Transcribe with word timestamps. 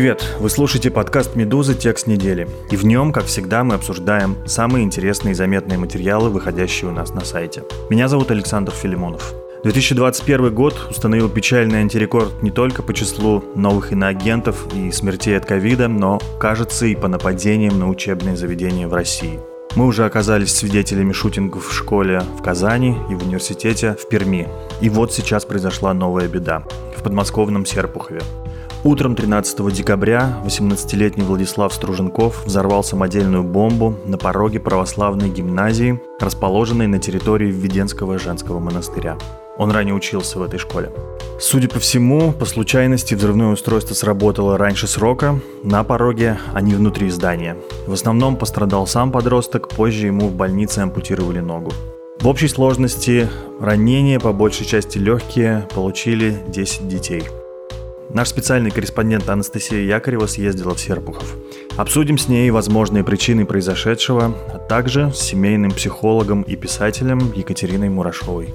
Привет! 0.00 0.24
Вы 0.40 0.48
слушаете 0.48 0.90
подкаст 0.90 1.36
«Медузы. 1.36 1.74
Текст 1.74 2.06
недели». 2.06 2.48
И 2.70 2.76
в 2.76 2.86
нем, 2.86 3.12
как 3.12 3.26
всегда, 3.26 3.64
мы 3.64 3.74
обсуждаем 3.74 4.34
самые 4.46 4.82
интересные 4.82 5.32
и 5.32 5.34
заметные 5.34 5.78
материалы, 5.78 6.30
выходящие 6.30 6.90
у 6.90 6.94
нас 6.94 7.12
на 7.12 7.22
сайте. 7.22 7.64
Меня 7.90 8.08
зовут 8.08 8.30
Александр 8.30 8.72
Филимонов. 8.72 9.34
2021 9.62 10.54
год 10.54 10.86
установил 10.88 11.28
печальный 11.28 11.80
антирекорд 11.80 12.42
не 12.42 12.50
только 12.50 12.82
по 12.82 12.94
числу 12.94 13.44
новых 13.54 13.92
иноагентов 13.92 14.66
и 14.74 14.90
смертей 14.90 15.36
от 15.36 15.44
ковида, 15.44 15.88
но, 15.88 16.18
кажется, 16.38 16.86
и 16.86 16.94
по 16.94 17.06
нападениям 17.06 17.78
на 17.78 17.86
учебные 17.86 18.38
заведения 18.38 18.88
в 18.88 18.94
России. 18.94 19.38
Мы 19.76 19.84
уже 19.84 20.06
оказались 20.06 20.54
свидетелями 20.54 21.12
шутингов 21.12 21.68
в 21.68 21.74
школе 21.74 22.22
в 22.38 22.42
Казани 22.42 22.96
и 23.10 23.14
в 23.14 23.22
университете 23.22 23.96
в 24.00 24.08
Перми. 24.08 24.48
И 24.80 24.88
вот 24.88 25.12
сейчас 25.12 25.44
произошла 25.44 25.92
новая 25.92 26.26
беда 26.26 26.64
в 26.96 27.02
подмосковном 27.02 27.66
Серпухове. 27.66 28.22
Утром 28.82 29.14
13 29.14 29.70
декабря 29.74 30.40
18-летний 30.42 31.22
Владислав 31.22 31.74
Струженков 31.74 32.46
взорвал 32.46 32.82
самодельную 32.82 33.42
бомбу 33.42 33.94
на 34.06 34.16
пороге 34.16 34.58
православной 34.58 35.28
гимназии, 35.28 36.00
расположенной 36.18 36.86
на 36.86 36.98
территории 36.98 37.50
Введенского 37.50 38.18
женского 38.18 38.58
монастыря. 38.58 39.18
Он 39.58 39.70
ранее 39.70 39.94
учился 39.94 40.38
в 40.38 40.42
этой 40.42 40.58
школе. 40.58 40.90
Судя 41.38 41.68
по 41.68 41.78
всему, 41.78 42.32
по 42.32 42.46
случайности 42.46 43.14
взрывное 43.14 43.48
устройство 43.48 43.92
сработало 43.92 44.56
раньше 44.56 44.86
срока, 44.86 45.38
на 45.62 45.84
пороге, 45.84 46.38
а 46.54 46.62
не 46.62 46.74
внутри 46.74 47.10
здания. 47.10 47.58
В 47.86 47.92
основном 47.92 48.36
пострадал 48.36 48.86
сам 48.86 49.12
подросток, 49.12 49.68
позже 49.68 50.06
ему 50.06 50.28
в 50.28 50.34
больнице 50.34 50.78
ампутировали 50.78 51.40
ногу. 51.40 51.70
В 52.18 52.26
общей 52.26 52.48
сложности 52.48 53.28
ранения, 53.60 54.18
по 54.18 54.32
большей 54.32 54.64
части 54.64 54.96
легкие, 54.96 55.68
получили 55.74 56.38
10 56.48 56.88
детей– 56.88 57.24
Наш 58.12 58.28
специальный 58.28 58.72
корреспондент 58.72 59.28
Анастасия 59.28 59.82
Якорева 59.82 60.26
съездила 60.26 60.74
в 60.74 60.80
Серпухов. 60.80 61.36
Обсудим 61.76 62.18
с 62.18 62.26
ней 62.26 62.50
возможные 62.50 63.04
причины 63.04 63.46
произошедшего, 63.46 64.34
а 64.52 64.58
также 64.58 65.12
с 65.12 65.20
семейным 65.20 65.70
психологом 65.70 66.42
и 66.42 66.56
писателем 66.56 67.32
Екатериной 67.36 67.88
Мурашовой. 67.88 68.48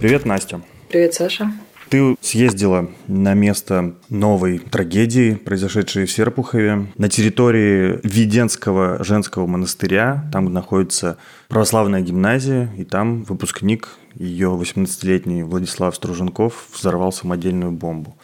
Привет, 0.00 0.24
Настя. 0.24 0.62
Привет, 0.88 1.12
Саша. 1.12 1.52
Ты 1.88 2.16
съездила 2.20 2.90
на 3.06 3.32
место 3.32 3.94
новой 4.10 4.58
трагедии, 4.58 5.34
произошедшей 5.34 6.04
в 6.04 6.12
Серпухове, 6.12 6.88
на 6.98 7.08
территории 7.08 8.00
Веденского 8.02 9.02
женского 9.02 9.46
монастыря, 9.46 10.28
там 10.30 10.52
находится 10.52 11.16
православная 11.48 12.02
гимназия, 12.02 12.70
и 12.76 12.84
там 12.84 13.22
выпускник, 13.22 13.88
ее 14.14 14.48
18-летний 14.48 15.42
Владислав 15.44 15.96
Струженков, 15.96 16.66
взорвал 16.74 17.10
самодельную 17.10 17.72
бомбу. 17.72 18.18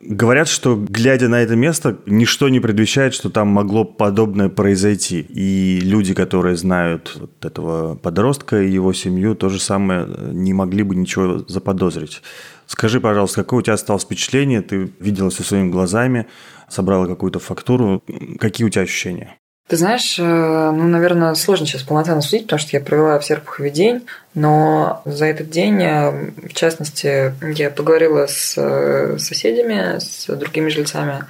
Говорят, 0.00 0.46
что, 0.46 0.76
глядя 0.76 1.28
на 1.28 1.40
это 1.40 1.56
место, 1.56 1.98
ничто 2.06 2.48
не 2.48 2.60
предвещает, 2.60 3.14
что 3.14 3.30
там 3.30 3.48
могло 3.48 3.84
подобное 3.84 4.48
произойти. 4.48 5.26
И 5.28 5.80
люди, 5.82 6.14
которые 6.14 6.56
знают 6.56 7.16
вот 7.18 7.44
этого 7.44 7.96
подростка 7.96 8.62
и 8.62 8.70
его 8.70 8.92
семью, 8.92 9.34
то 9.34 9.48
же 9.48 9.58
самое 9.58 10.06
не 10.32 10.52
могли 10.52 10.84
бы 10.84 10.94
ничего 10.94 11.38
заподозрить. 11.48 12.22
Скажи, 12.68 13.00
пожалуйста, 13.00 13.42
какое 13.42 13.60
у 13.60 13.62
тебя 13.62 13.74
осталось 13.74 14.04
впечатление? 14.04 14.60
Ты 14.60 14.92
видела 15.00 15.30
все 15.30 15.42
своими 15.42 15.70
глазами, 15.70 16.26
собрала 16.68 17.06
какую-то 17.06 17.38
фактуру. 17.38 18.04
Какие 18.38 18.66
у 18.66 18.70
тебя 18.70 18.82
ощущения? 18.82 19.36
Ты 19.68 19.76
знаешь, 19.76 20.18
э, 20.18 20.22
ну, 20.22 20.84
наверное, 20.84 21.34
сложно 21.34 21.66
сейчас 21.66 21.82
полноценно 21.82 22.20
судить, 22.20 22.44
потому 22.44 22.60
что 22.60 22.76
я 22.76 22.82
провела 22.82 23.18
в 23.18 23.24
Серпухове 23.24 23.70
день, 23.70 24.06
но 24.34 25.02
за 25.06 25.26
этот 25.26 25.50
день, 25.50 25.82
э, 25.82 26.30
в 26.48 26.52
частности, 26.52 27.34
я 27.54 27.70
поговорила 27.70 28.26
с 28.26 28.54
э, 28.56 29.18
соседями, 29.18 29.98
с 29.98 30.26
другими 30.26 30.68
жильцами 30.68 31.24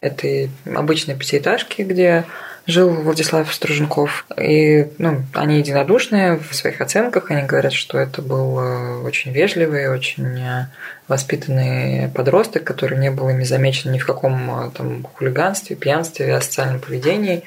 этой 0.00 0.50
обычной 0.66 1.16
пятиэтажки, 1.16 1.82
где 1.82 2.24
жил 2.66 2.90
Владислав 2.90 3.52
Струженков. 3.52 4.24
И 4.36 4.88
ну, 4.98 5.22
они 5.34 5.58
единодушные 5.58 6.38
в 6.38 6.54
своих 6.54 6.80
оценках. 6.80 7.30
Они 7.30 7.42
говорят, 7.42 7.72
что 7.72 7.98
это 7.98 8.22
был 8.22 8.58
э, 8.60 8.96
очень 9.02 9.32
вежливый, 9.32 9.88
очень 9.88 10.38
э, 10.38 10.68
воспитанный 11.08 12.08
подросток, 12.08 12.64
который 12.64 12.98
не 12.98 13.10
был 13.10 13.28
ими 13.28 13.44
замечен 13.44 13.92
ни 13.92 13.98
в 13.98 14.06
каком 14.06 14.66
э, 14.66 14.70
там, 14.70 15.04
хулиганстве, 15.14 15.76
пьянстве, 15.76 16.34
асоциальном 16.34 16.80
поведении. 16.80 17.42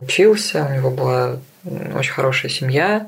Учился, 0.00 0.64
у 0.64 0.74
него 0.74 0.90
была 0.90 1.38
очень 1.94 2.12
хорошая 2.12 2.50
семья. 2.50 3.06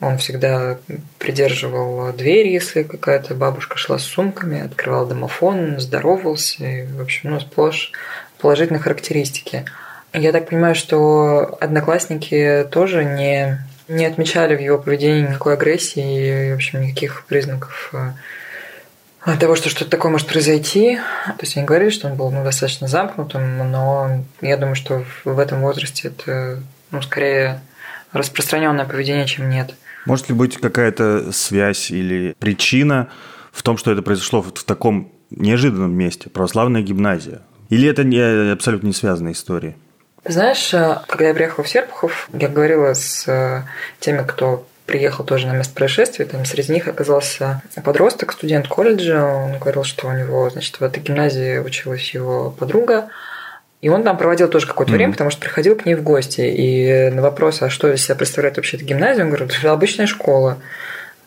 Он 0.00 0.16
всегда 0.16 0.78
придерживал 1.18 2.12
дверь, 2.14 2.48
если 2.48 2.84
какая-то 2.84 3.34
бабушка 3.34 3.76
шла 3.76 3.98
с 3.98 4.02
сумками, 4.04 4.64
открывал 4.64 5.06
домофон, 5.06 5.78
здоровался. 5.78 6.64
И, 6.64 6.86
в 6.86 7.02
общем, 7.02 7.30
ну, 7.30 7.40
сплошь 7.40 7.92
положительные 8.38 8.80
характеристики. 8.80 9.66
Я 10.12 10.32
так 10.32 10.48
понимаю, 10.48 10.74
что 10.74 11.56
одноклассники 11.60 12.66
тоже 12.70 13.04
не, 13.04 13.58
не 13.88 14.04
отмечали 14.04 14.56
в 14.56 14.60
его 14.60 14.78
поведении 14.78 15.22
никакой 15.22 15.54
агрессии 15.54 16.48
и, 16.48 16.52
в 16.52 16.56
общем, 16.56 16.82
никаких 16.82 17.24
признаков 17.26 17.92
э, 17.92 19.36
того, 19.38 19.54
что 19.54 19.68
что-то 19.68 19.90
такое 19.90 20.10
может 20.10 20.26
произойти. 20.26 20.96
То 21.26 21.42
есть 21.42 21.56
они 21.56 21.66
говорили, 21.66 21.90
что 21.90 22.08
он 22.08 22.16
был 22.16 22.30
ну, 22.30 22.42
достаточно 22.42 22.88
замкнутым, 22.88 23.70
но 23.70 24.24
я 24.40 24.56
думаю, 24.56 24.74
что 24.74 25.04
в 25.24 25.38
этом 25.38 25.60
возрасте 25.60 26.08
это 26.08 26.60
ну, 26.90 27.02
скорее 27.02 27.60
распространенное 28.12 28.86
поведение, 28.86 29.26
чем 29.26 29.48
нет. 29.48 29.74
Может 30.06 30.28
ли 30.28 30.34
быть 30.34 30.56
какая-то 30.56 31.30
связь 31.32 31.90
или 31.90 32.34
причина 32.38 33.10
в 33.52 33.62
том, 33.62 33.76
что 33.76 33.92
это 33.92 34.02
произошло 34.02 34.42
в 34.42 34.64
таком 34.64 35.12
неожиданном 35.30 35.92
месте, 35.92 36.30
православная 36.30 36.82
гимназия? 36.82 37.42
Или 37.68 37.88
это 37.88 38.02
не, 38.02 38.50
абсолютно 38.50 38.88
не 38.88 38.92
связанная 38.92 39.32
история? 39.32 39.76
Знаешь, 40.24 40.74
э, 40.74 40.98
когда 41.06 41.28
я 41.28 41.34
приехала 41.34 41.64
в 41.64 41.68
Серпухов, 41.68 42.28
я 42.32 42.48
говорила 42.48 42.92
с 42.94 43.26
э, 43.26 43.62
теми, 44.00 44.24
кто 44.26 44.66
приехал 44.86 45.24
тоже 45.24 45.46
на 45.46 45.52
место 45.52 45.72
происшествия, 45.74 46.24
там 46.26 46.44
среди 46.44 46.72
них 46.72 46.88
оказался 46.88 47.62
подросток, 47.84 48.32
студент 48.32 48.66
колледжа, 48.66 49.24
он 49.24 49.58
говорил, 49.58 49.84
что 49.84 50.08
у 50.08 50.12
него, 50.12 50.50
значит, 50.50 50.80
в 50.80 50.82
этой 50.82 51.00
гимназии 51.00 51.58
училась 51.58 52.12
его 52.12 52.50
подруга, 52.50 53.08
и 53.80 53.88
он 53.88 54.02
там 54.02 54.18
проводил 54.18 54.48
тоже 54.48 54.66
какое-то 54.66 54.92
mm-hmm. 54.92 54.96
время, 54.96 55.12
потому 55.12 55.30
что 55.30 55.40
приходил 55.40 55.76
к 55.76 55.86
ней 55.86 55.94
в 55.94 56.02
гости. 56.02 56.42
И 56.42 57.10
на 57.10 57.22
вопрос, 57.22 57.62
а 57.62 57.70
что 57.70 57.90
из 57.90 58.02
себя 58.02 58.14
представляет 58.14 58.56
вообще 58.56 58.76
эта 58.76 58.84
гимназия, 58.84 59.24
он 59.24 59.30
говорит, 59.30 59.56
это 59.56 59.72
обычная 59.72 60.06
школа. 60.06 60.58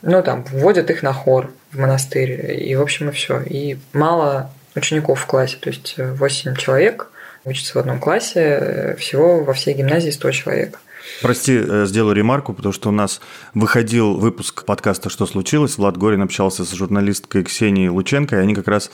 Ну, 0.03 0.21
там, 0.21 0.43
вводят 0.43 0.91
их 0.91 1.01
на 1.01 1.13
хор 1.13 1.49
в 1.71 1.79
монастырь. 1.79 2.61
И, 2.61 2.75
в 2.75 2.81
общем, 2.81 3.09
и 3.09 3.11
все. 3.11 3.41
И 3.41 3.77
мало 3.93 4.51
учеников 4.75 5.21
в 5.21 5.25
классе, 5.25 5.57
то 5.59 5.69
есть 5.69 5.95
8 5.97 6.55
человек 6.55 7.09
учатся 7.45 7.73
в 7.73 7.77
одном 7.77 7.99
классе, 7.99 8.95
всего 8.99 9.43
во 9.43 9.53
всей 9.53 9.73
гимназии 9.73 10.09
100 10.09 10.31
человек. 10.31 10.79
Прости, 11.21 11.53
э, 11.57 11.85
сделаю 11.85 12.15
ремарку, 12.15 12.53
потому 12.53 12.73
что 12.73 12.89
у 12.89 12.91
нас 12.91 13.21
выходил 13.53 14.15
выпуск 14.15 14.65
подкаста 14.65 15.09
«Что 15.09 15.25
случилось?». 15.25 15.77
Влад 15.77 15.97
Горин 15.97 16.21
общался 16.21 16.63
с 16.63 16.71
журналисткой 16.71 17.43
Ксенией 17.43 17.89
Лученко, 17.89 18.37
и 18.37 18.39
они 18.39 18.55
как 18.55 18.67
раз 18.67 18.89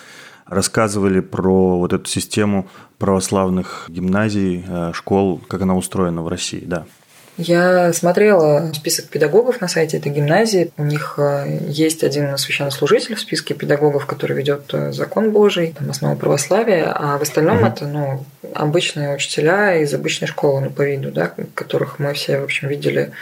рассказывали 0.45 1.19
про 1.19 1.77
вот 1.77 1.93
эту 1.93 2.09
систему 2.09 2.67
православных 2.97 3.85
гимназий, 3.89 4.65
э, 4.67 4.91
школ, 4.93 5.39
как 5.47 5.61
она 5.61 5.75
устроена 5.75 6.23
в 6.23 6.27
России, 6.27 6.63
да. 6.65 6.85
Я 7.41 7.93
смотрела 7.93 8.69
список 8.73 9.05
педагогов 9.07 9.61
на 9.61 9.69
сайте 9.69 9.95
этой 9.95 10.11
гимназии. 10.11 10.73
У 10.75 10.83
них 10.83 11.13
э, 11.17 11.59
есть 11.69 12.03
один 12.03 12.37
священнослужитель 12.37 13.15
в 13.15 13.19
списке 13.21 13.53
педагогов, 13.53 14.05
который 14.05 14.35
ведет 14.35 14.69
э, 14.73 14.91
закон 14.91 15.31
Божий, 15.31 15.71
там, 15.71 15.89
основу 15.89 16.17
православия, 16.17 16.91
а 16.93 17.17
в 17.17 17.21
остальном 17.21 17.63
mm-hmm. 17.63 17.71
это 17.71 17.87
ну, 17.87 18.25
обычные 18.53 19.15
учителя 19.15 19.77
из 19.77 19.93
обычной 19.93 20.27
школы, 20.27 20.59
ну, 20.59 20.69
по 20.69 20.81
виду, 20.81 21.11
да, 21.11 21.31
которых 21.55 21.97
мы 21.97 22.13
все, 22.13 22.41
в 22.41 22.43
общем, 22.43 22.67
видели, 22.67 23.13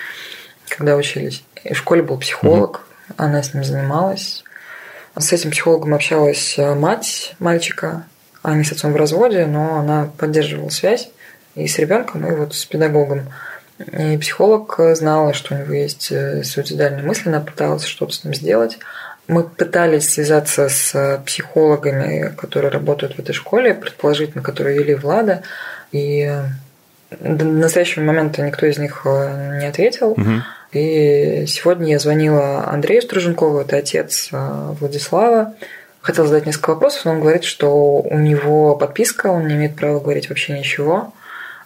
когда 0.68 0.96
учились. 0.96 1.44
И 1.64 1.76
в 1.76 1.78
школе 1.78 2.02
был 2.02 2.18
психолог, 2.18 2.88
она 3.18 3.44
с 3.44 3.54
ним 3.54 3.64
занималась. 3.64 4.44
С 5.16 5.32
этим 5.32 5.52
психологом 5.52 5.94
общалась 5.94 6.56
мать 6.58 7.36
мальчика. 7.38 8.08
Они 8.42 8.64
с 8.64 8.72
отцом 8.72 8.94
в 8.94 8.96
разводе, 8.96 9.46
но 9.46 9.78
она 9.78 10.10
поддерживала 10.18 10.70
связь 10.70 11.12
и 11.54 11.68
с 11.68 11.78
ребенком, 11.78 12.26
и 12.26 12.32
вот 12.36 12.56
с 12.56 12.66
педагогом. 12.66 13.28
И 13.80 14.18
психолог 14.18 14.80
знала, 14.94 15.34
что 15.34 15.54
у 15.54 15.58
него 15.58 15.74
есть 15.74 16.12
э, 16.12 16.44
суицидальные 16.44 17.04
мысли, 17.04 17.30
она 17.30 17.42
пыталась 17.42 17.86
что-то 17.86 18.14
с 18.14 18.24
ним 18.24 18.34
сделать. 18.34 18.80
Мы 19.28 19.44
пытались 19.44 20.10
связаться 20.10 20.70
с 20.70 21.22
психологами, 21.26 22.34
которые 22.36 22.72
работают 22.72 23.16
в 23.16 23.20
этой 23.20 23.34
школе, 23.34 23.74
предположительно, 23.74 24.42
которые 24.42 24.80
вели 24.80 24.96
Влада, 24.96 25.44
и 25.92 26.32
до 27.12 27.46
настоящего 27.46 28.04
момента 28.04 28.42
никто 28.42 28.66
из 28.66 28.78
них 28.78 29.02
э, 29.06 29.60
не 29.60 29.68
ответил. 29.68 30.12
Угу. 30.12 30.32
И 30.74 31.46
сегодня 31.48 31.94
я 31.94 32.00
звонила 32.00 32.68
Андрею 32.68 33.02
Струженкову, 33.02 33.60
это 33.60 33.78
отец 33.78 34.30
э, 34.32 34.76
Владислава. 34.80 35.54
Хотел 36.02 36.26
задать 36.26 36.46
несколько 36.46 36.72
вопросов, 36.72 37.06
но 37.06 37.12
он 37.12 37.22
говорит, 37.22 37.44
что 37.44 38.00
у 38.02 38.18
него 38.18 38.76
подписка, 38.76 39.28
он 39.28 39.48
не 39.48 39.56
имеет 39.56 39.76
права 39.76 40.00
говорить 40.00 40.30
вообще 40.30 40.58
ничего, 40.58 41.14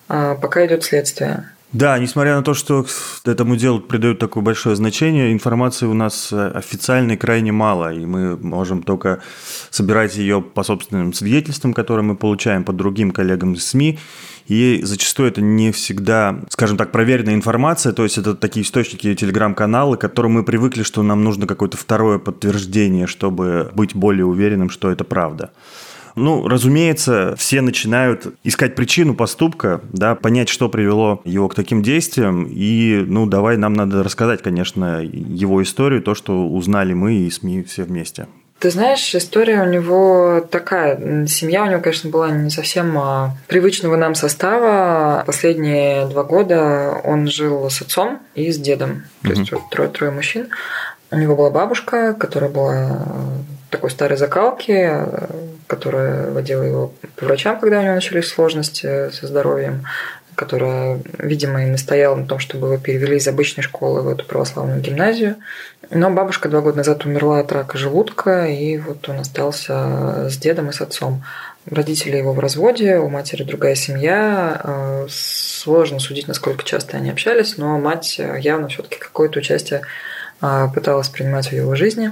а 0.07 0.35
пока 0.35 0.65
идет 0.65 0.83
следствие. 0.83 1.45
Да, 1.73 1.97
несмотря 1.99 2.35
на 2.35 2.43
то, 2.43 2.53
что 2.53 2.85
этому 3.23 3.55
делу 3.55 3.79
придают 3.79 4.19
такое 4.19 4.43
большое 4.43 4.75
значение, 4.75 5.31
информации 5.31 5.85
у 5.85 5.93
нас 5.93 6.33
э, 6.33 6.51
официальной 6.53 7.15
крайне 7.15 7.53
мало, 7.53 7.93
и 7.93 8.05
мы 8.05 8.35
можем 8.35 8.83
только 8.83 9.21
собирать 9.69 10.17
ее 10.17 10.41
по 10.41 10.63
собственным 10.63 11.13
свидетельствам, 11.13 11.73
которые 11.73 12.03
мы 12.03 12.17
получаем 12.17 12.65
по 12.65 12.73
другим 12.73 13.11
коллегам 13.11 13.53
из 13.53 13.65
СМИ, 13.67 13.99
и 14.47 14.81
зачастую 14.83 15.29
это 15.29 15.41
не 15.41 15.71
всегда, 15.71 16.41
скажем 16.49 16.75
так, 16.75 16.91
проверенная 16.91 17.35
информация, 17.35 17.93
то 17.93 18.03
есть 18.03 18.17
это 18.17 18.35
такие 18.35 18.65
источники, 18.65 19.15
телеграм-каналы, 19.15 19.95
к 19.95 20.01
которым 20.01 20.33
мы 20.33 20.43
привыкли, 20.43 20.83
что 20.83 21.03
нам 21.03 21.23
нужно 21.23 21.47
какое-то 21.47 21.77
второе 21.77 22.19
подтверждение, 22.19 23.07
чтобы 23.07 23.71
быть 23.73 23.95
более 23.95 24.25
уверенным, 24.25 24.69
что 24.69 24.91
это 24.91 25.05
правда. 25.05 25.51
Ну, 26.15 26.47
разумеется, 26.47 27.35
все 27.37 27.61
начинают 27.61 28.33
искать 28.43 28.75
причину 28.75 29.15
поступка, 29.15 29.81
да, 29.91 30.15
понять, 30.15 30.49
что 30.49 30.69
привело 30.69 31.21
его 31.25 31.49
к 31.49 31.55
таким 31.55 31.81
действиям. 31.81 32.47
И, 32.49 33.03
ну, 33.07 33.25
давай, 33.25 33.57
нам 33.57 33.73
надо 33.73 34.03
рассказать, 34.03 34.41
конечно, 34.41 35.01
его 35.01 35.61
историю, 35.63 36.01
то, 36.01 36.15
что 36.15 36.47
узнали 36.47 36.93
мы 36.93 37.13
и 37.13 37.29
СМИ 37.29 37.63
все 37.63 37.83
вместе. 37.83 38.27
Ты 38.61 38.69
знаешь, 38.69 39.15
история 39.15 39.63
у 39.63 39.65
него 39.65 40.47
такая. 40.51 41.25
Семья 41.25 41.63
у 41.63 41.65
него, 41.65 41.81
конечно, 41.81 42.11
была 42.11 42.29
не 42.29 42.51
совсем 42.51 42.95
а, 42.95 43.35
привычного 43.47 43.95
нам 43.95 44.13
состава. 44.13 45.23
Последние 45.25 46.05
два 46.05 46.23
года 46.23 47.01
он 47.03 47.27
жил 47.27 47.67
с 47.71 47.81
отцом 47.81 48.19
и 48.35 48.51
с 48.51 48.59
дедом. 48.59 49.05
То 49.23 49.29
mm-hmm. 49.29 49.39
есть 49.39 49.51
вот 49.51 49.61
трое, 49.71 49.89
трое 49.89 50.11
мужчин. 50.11 50.49
У 51.09 51.17
него 51.17 51.35
была 51.35 51.49
бабушка, 51.49 52.13
которая 52.13 52.51
была 52.51 52.99
такой 53.71 53.89
старой 53.89 54.17
закалки, 54.17 54.91
которая 55.65 56.29
водила 56.29 56.61
его 56.61 56.93
по 57.15 57.25
врачам, 57.25 57.59
когда 57.59 57.79
у 57.79 57.83
него 57.83 57.95
начались 57.95 58.27
сложности 58.27 59.09
со 59.11 59.25
здоровьем, 59.25 59.83
которая, 60.35 60.99
видимо, 61.17 61.63
и 61.63 61.69
настояла 61.69 62.15
на 62.15 62.27
том, 62.27 62.39
чтобы 62.39 62.67
его 62.67 62.77
перевели 62.77 63.17
из 63.17 63.27
обычной 63.27 63.63
школы 63.63 64.01
в 64.01 64.09
эту 64.09 64.25
православную 64.25 64.81
гимназию. 64.81 65.35
Но 65.89 66.09
бабушка 66.09 66.49
два 66.49 66.61
года 66.61 66.77
назад 66.77 67.05
умерла 67.05 67.39
от 67.39 67.51
рака 67.51 67.77
желудка, 67.77 68.45
и 68.47 68.77
вот 68.77 69.07
он 69.09 69.19
остался 69.19 70.29
с 70.29 70.37
дедом 70.37 70.69
и 70.69 70.73
с 70.73 70.81
отцом. 70.81 71.23
Родители 71.65 72.17
его 72.17 72.33
в 72.33 72.39
разводе, 72.39 72.97
у 72.97 73.07
матери 73.07 73.43
другая 73.43 73.75
семья. 73.75 75.05
Сложно 75.09 75.99
судить, 75.99 76.27
насколько 76.27 76.63
часто 76.63 76.97
они 76.97 77.11
общались, 77.11 77.57
но 77.57 77.77
мать 77.77 78.19
явно 78.39 78.67
все-таки 78.67 78.97
какое-то 78.97 79.39
участие 79.39 79.81
а, 80.41 80.69
пыталась 80.69 81.09
принимать 81.09 81.49
в 81.49 81.53
его 81.53 81.75
жизни. 81.75 82.11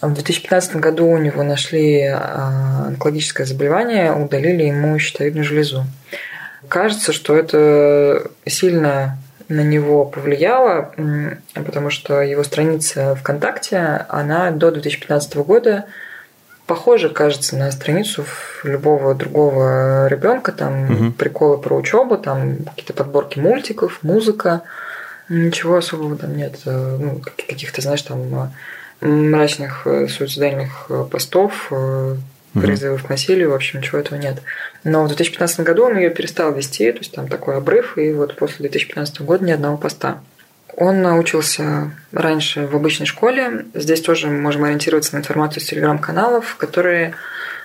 В 0.00 0.12
2015 0.12 0.76
году 0.76 1.06
у 1.06 1.18
него 1.18 1.42
нашли 1.42 2.02
а, 2.02 2.84
онкологическое 2.88 3.46
заболевание, 3.46 4.12
удалили 4.12 4.64
ему 4.64 4.98
щитовидную 4.98 5.44
железу. 5.44 5.84
Кажется, 6.68 7.12
что 7.12 7.36
это 7.36 8.30
сильно 8.46 9.18
на 9.48 9.60
него 9.60 10.04
повлияло, 10.04 10.92
потому 11.54 11.90
что 11.90 12.20
его 12.20 12.42
страница 12.42 13.14
ВКонтакте, 13.16 14.04
она 14.08 14.50
до 14.50 14.70
2015 14.70 15.36
года 15.36 15.86
похожа, 16.66 17.08
кажется, 17.08 17.56
на 17.56 17.70
страницу 17.70 18.24
любого 18.64 19.14
другого 19.14 20.08
ребенка. 20.08 20.52
Там 20.52 20.90
угу. 20.90 21.12
приколы 21.12 21.58
про 21.58 21.76
учебу, 21.76 22.18
там 22.18 22.56
какие-то 22.64 22.92
подборки 22.92 23.38
мультиков, 23.38 24.00
музыка. 24.02 24.62
Ничего 25.28 25.76
особого 25.76 26.16
там 26.16 26.36
нет. 26.36 26.58
Э, 26.66 26.96
ну, 27.00 27.20
каких-то, 27.20 27.82
знаешь, 27.82 28.02
там 28.02 28.50
мрачных 29.00 29.86
э, 29.86 30.08
суицидальных 30.08 30.86
э, 30.88 31.04
постов, 31.10 31.68
э, 31.70 32.16
призывов 32.54 33.04
к 33.04 33.10
насилию, 33.10 33.50
в 33.50 33.54
общем, 33.54 33.80
ничего 33.80 33.98
этого 33.98 34.18
нет. 34.18 34.38
Но 34.82 35.04
в 35.04 35.08
2015 35.08 35.60
году 35.60 35.84
он 35.84 35.96
ее 35.96 36.10
перестал 36.10 36.54
вести, 36.54 36.90
то 36.90 36.98
есть 36.98 37.12
там 37.12 37.28
такой 37.28 37.56
обрыв, 37.56 37.98
и 37.98 38.12
вот 38.12 38.36
после 38.36 38.68
2015 38.68 39.20
года 39.20 39.44
ни 39.44 39.52
одного 39.52 39.76
поста. 39.76 40.20
Он 40.74 41.02
научился 41.02 41.90
раньше 42.12 42.66
в 42.66 42.74
обычной 42.74 43.06
школе. 43.06 43.66
Здесь 43.74 44.00
тоже 44.00 44.28
мы 44.28 44.40
можем 44.40 44.64
ориентироваться 44.64 45.14
на 45.14 45.20
информацию 45.20 45.62
из 45.62 45.68
телеграм-каналов, 45.68 46.56
которые 46.56 47.14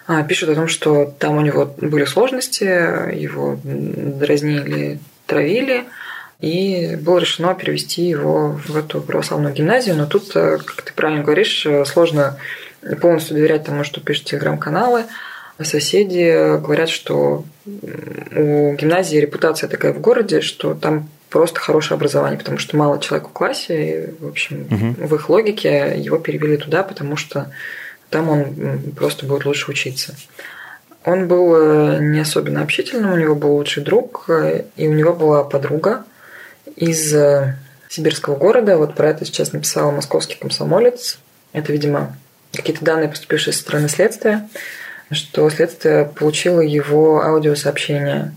а, 0.08 0.24
пишут 0.24 0.50
о 0.50 0.56
том, 0.56 0.68
что 0.68 1.14
там 1.20 1.38
у 1.38 1.42
него 1.42 1.74
были 1.78 2.06
сложности, 2.06 2.64
его 2.64 3.58
дразнили, 3.64 5.00
травили– 5.26 5.86
и 6.42 6.96
было 6.96 7.20
решено 7.20 7.54
перевести 7.54 8.04
его 8.04 8.60
в 8.66 8.76
эту 8.76 9.00
православную 9.00 9.54
гимназию. 9.54 9.96
Но 9.96 10.08
тут, 10.08 10.36
э, 10.36 10.58
как 10.58 10.82
ты 10.82 10.92
правильно 10.94 11.24
говоришь, 11.24 11.66
э, 11.68 11.86
сложно 11.86 12.38
полностью 13.00 13.36
доверять 13.36 13.64
тому, 13.64 13.84
что 13.84 14.02
пишут 14.02 14.26
телеграм-каналы. 14.26 15.06
Соседи 15.62 16.58
говорят, 16.58 16.90
что 16.90 17.46
у 17.66 18.74
гимназии 18.74 19.18
репутация 19.18 19.70
такая 19.70 19.94
в 19.94 20.02
городе, 20.02 20.42
что 20.42 20.74
там 20.74 21.08
просто 21.30 21.60
хорошее 21.60 21.98
образование, 21.98 22.40
потому 22.40 22.58
что 22.58 22.76
мало 22.76 23.00
человек 23.00 23.30
в 23.30 23.32
классе, 23.32 24.08
и, 24.20 24.24
в 24.24 24.28
общем, 24.28 24.66
угу. 24.72 25.08
в 25.08 25.16
их 25.16 25.30
логике 25.30 25.94
его 25.96 26.18
перевели 26.18 26.58
туда, 26.58 26.82
потому 26.82 27.16
что 27.16 27.52
там 28.10 28.30
он 28.30 28.82
просто 28.98 29.28
будет 29.28 29.46
лучше 29.46 29.70
учиться. 29.70 30.16
Он 31.06 31.28
был 31.28 31.56
э, 31.56 32.00
не 32.02 32.20
особенно 32.20 32.64
общительным, 32.64 33.14
у 33.14 33.18
него 33.18 33.36
был 33.36 33.56
лучший 33.56 33.84
друг, 33.84 34.28
и 34.76 34.88
у 34.88 34.94
него 34.94 35.14
была 35.14 35.44
подруга, 35.44 36.04
из 36.76 37.14
э, 37.14 37.56
сибирского 37.90 38.36
города. 38.36 38.78
Вот 38.78 38.96
про 38.96 39.10
это 39.10 39.26
сейчас 39.26 39.54
написал 39.54 39.92
московский 39.92 40.38
комсомолец. 40.38 41.20
Это, 41.54 41.72
видимо, 41.72 42.16
какие-то 42.54 42.84
данные, 42.84 43.10
поступившие 43.10 43.54
со 43.54 43.60
стороны 43.60 43.90
следствия, 43.90 44.48
что 45.12 45.50
следствие 45.50 46.06
получило 46.06 46.62
его 46.62 47.22
аудиосообщение 47.24 48.34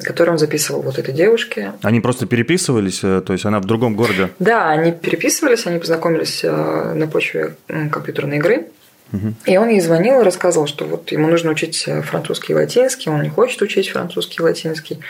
который 0.00 0.30
он 0.30 0.38
записывал 0.38 0.82
вот 0.82 0.96
этой 0.98 1.12
девушке. 1.12 1.72
Они 1.82 2.00
просто 2.00 2.26
переписывались, 2.26 3.00
э, 3.02 3.20
то 3.20 3.32
есть 3.32 3.44
она 3.44 3.58
в 3.58 3.64
другом 3.64 3.96
городе? 3.96 4.30
Да, 4.38 4.70
они 4.70 4.92
переписывались, 4.92 5.66
они 5.66 5.80
познакомились 5.80 6.44
э, 6.44 6.92
на 6.94 7.08
почве 7.08 7.56
компьютерной 7.66 8.36
игры. 8.36 8.68
Угу. 9.12 9.34
И 9.46 9.56
он 9.56 9.68
ей 9.70 9.80
звонил 9.80 10.20
и 10.20 10.24
рассказывал, 10.24 10.68
что 10.68 10.84
вот 10.84 11.10
ему 11.10 11.26
нужно 11.26 11.50
учить 11.50 11.88
французский 12.04 12.52
и 12.52 12.54
латинский, 12.54 13.10
он 13.10 13.22
не 13.22 13.28
хочет 13.28 13.60
учить 13.62 13.88
французский 13.88 14.36
и 14.38 14.42
латинский. 14.42 15.00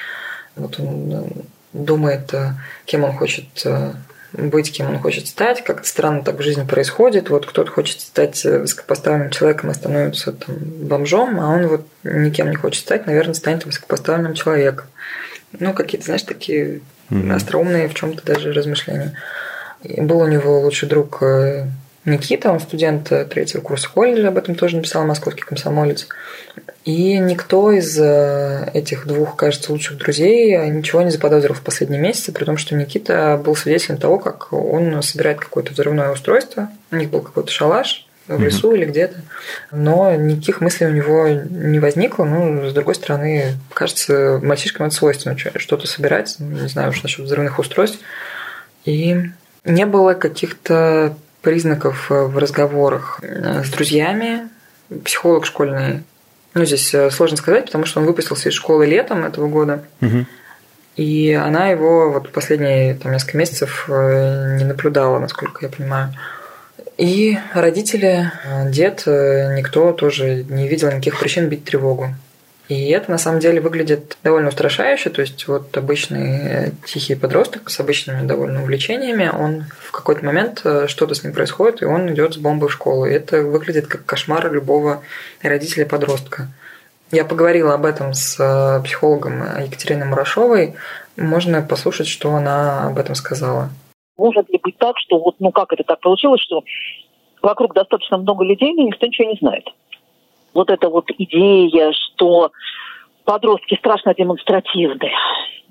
Вот 0.57 0.79
он 0.81 1.45
думает, 1.85 2.33
э, 2.35 2.53
кем 2.85 3.05
он 3.05 3.13
хочет 3.13 3.47
э, 3.65 3.93
быть, 4.33 4.73
кем 4.73 4.91
он 4.91 4.99
хочет 4.99 5.27
стать. 5.27 5.65
Как-то 5.65 5.89
странно 5.89 6.23
так 6.23 6.39
в 6.39 6.43
жизни 6.43 6.65
происходит. 6.65 7.31
Вот 7.31 7.47
кто-то 7.47 7.71
хочет 7.71 8.01
стать 8.01 8.45
э, 8.45 8.59
высокопоставленным 8.59 9.31
человеком 9.31 9.71
и 9.71 9.75
становится 9.75 10.33
там, 10.33 10.57
бомжом, 10.59 11.41
а 11.41 11.49
он 11.49 11.67
вот 11.67 11.87
никем 12.05 12.51
не 12.51 12.57
хочет 12.57 12.83
стать, 12.83 13.07
наверное, 13.07 13.35
станет 13.35 13.65
высокопоставленным 13.65 14.35
человеком. 14.35 14.87
Ну, 15.59 15.73
какие-то, 15.73 16.07
знаешь, 16.07 16.23
такие 16.25 16.81
mm-hmm. 17.11 17.33
остроумные 17.33 17.89
в 17.89 17.95
чем-то 17.95 18.25
даже 18.25 18.53
размышления. 18.53 19.15
И 19.83 20.01
был 20.01 20.19
у 20.19 20.27
него 20.27 20.61
лучший 20.61 20.89
друг 20.89 21.23
Никита, 22.09 22.51
он 22.51 22.61
студент 22.61 23.13
третьего 23.31 23.61
курса 23.61 23.89
колледжа, 23.93 24.29
об 24.29 24.39
этом 24.39 24.55
тоже 24.55 24.77
написал 24.77 25.05
московский 25.05 25.43
комсомолец. 25.43 26.09
И 26.85 27.19
никто 27.19 27.71
из 27.71 27.99
э, 27.99 28.71
этих 28.73 29.07
двух, 29.07 29.37
кажется, 29.37 29.73
лучших 29.73 29.99
друзей 29.99 30.57
ничего 30.71 31.03
не 31.03 31.11
заподозрил 31.11 31.55
в 31.55 31.61
последние 31.63 32.01
месяцы, 32.01 32.33
при 32.33 32.45
том, 32.45 32.57
что 32.57 32.75
Никита 32.75 33.41
был 33.43 33.55
свидетелем 33.57 33.99
того, 33.99 34.19
как 34.19 34.53
он 34.53 35.03
собирает 35.03 35.39
какое-то 35.39 35.73
взрывное 35.73 36.11
устройство. 36.11 36.71
У 36.91 36.97
них 36.97 37.11
был 37.11 37.21
какой-то 37.21 37.53
шалаш 37.53 38.07
в 38.27 38.41
лесу 38.41 38.73
mm-hmm. 38.73 38.77
или 38.77 38.85
где-то. 38.85 39.17
Но 39.73 40.15
никаких 40.15 40.61
мыслей 40.61 40.87
у 40.87 40.93
него 40.93 41.29
не 41.29 41.79
возникло. 41.79 42.25
Ну, 42.25 42.69
с 42.69 42.73
другой 42.73 42.95
стороны, 42.95 43.55
кажется, 43.73 44.41
мальчишкам 44.43 44.87
это 44.87 44.95
свойственно 44.95 45.37
что-то 45.37 45.87
собирать. 45.87 46.37
Не 46.39 46.69
знаю 46.69 46.91
уж 46.91 47.03
насчет 47.03 47.25
взрывных 47.25 47.59
устройств. 47.59 47.99
И 48.85 49.17
не 49.65 49.87
было 49.87 50.15
каких-то 50.15 51.17
признаков 51.49 52.11
в 52.11 52.37
разговорах 52.37 53.21
э, 53.23 53.63
с 53.65 53.71
друзьями. 53.71 54.51
Психолог 55.03 55.47
школьный 55.47 56.03
ну, 56.53 56.67
здесь 56.67 56.93
э, 56.93 57.11
сложно 57.11 57.39
сказать, 57.39 57.65
потому 57.65 57.87
что 57.87 58.01
он 58.01 58.07
выпустился 58.07 58.51
из 58.51 58.55
школы 58.55 58.85
летом 58.85 59.25
этого 59.25 59.49
года. 59.49 59.83
Угу. 60.03 60.27
И 60.97 61.33
она 61.33 61.69
его 61.69 62.13
вот 62.13 62.33
последние 62.33 62.97
там, 62.97 63.13
несколько 63.13 63.39
месяцев 63.39 63.87
э, 63.89 64.59
не 64.59 64.65
наблюдала, 64.65 65.19
насколько 65.19 65.65
я 65.65 65.73
понимаю. 65.73 66.13
И 66.99 67.39
родители, 67.55 68.31
дед, 68.67 69.05
никто 69.07 69.93
тоже 69.93 70.45
не 70.45 70.69
видел 70.69 70.89
никаких 70.89 71.19
причин 71.19 71.49
бить 71.49 71.65
тревогу. 71.65 72.15
И 72.69 72.91
это 72.91 73.11
на 73.11 73.17
самом 73.19 73.41
деле 73.41 73.61
выглядит 73.61 74.19
довольно 74.23 74.49
устрашающе. 74.49 75.09
То 75.09 75.23
есть 75.23 75.49
вот 75.49 75.75
обычный 75.77 76.73
тихий 76.85 77.15
подросток 77.15 77.71
с 77.71 77.81
обычными 77.81 78.27
довольно 78.27 78.63
увлечениями, 78.63 79.31
он 79.35 79.65
в 79.81 79.91
какой-то 79.91 80.25
момент 80.25 80.61
э, 80.65 80.87
что-то 80.87 81.15
с 81.15 81.25
ним 81.25 81.33
происходит, 81.33 81.81
и 81.81 81.87
он 81.87 82.13
идет 82.13 82.35
с 82.35 82.37
бомбой 82.37 82.69
в 82.69 82.73
школу. 82.73 83.07
И 83.07 83.13
это 83.13 83.43
выглядит 83.43 83.87
как 83.87 84.05
кошмар 84.05 84.53
любого 84.53 85.03
родителя-подростка. 85.43 86.49
Я 87.11 87.25
поговорила 87.25 87.73
об 87.73 87.87
этом 87.87 88.13
с 88.13 88.39
э, 88.39 88.85
психологом 88.85 89.43
Екатериной 89.65 90.07
Мурашовой. 90.07 90.75
Можно 91.17 91.63
послушать, 91.63 92.07
что 92.07 92.35
она 92.35 92.89
об 92.89 92.99
этом 92.99 93.15
сказала. 93.15 93.71
Может 94.19 94.51
ли 94.51 94.61
быть 94.63 94.77
так, 94.77 94.99
что 94.99 95.19
вот, 95.19 95.37
ну 95.39 95.53
как 95.53 95.73
это 95.73 95.85
так 95.85 96.01
получилось, 96.01 96.43
что 96.43 96.63
вокруг 97.41 97.73
достаточно 97.73 98.19
много 98.19 98.45
людей, 98.45 98.75
но 98.75 98.83
никто 98.83 99.07
ничего 99.07 99.31
не 99.31 99.39
знает? 99.41 99.65
Вот 100.55 100.71
эта 100.71 100.89
вот 100.89 101.11
идея, 101.19 101.93
что 101.93 102.51
подростки 103.25 103.77
страшно 103.77 104.15
демонстративны, 104.15 105.11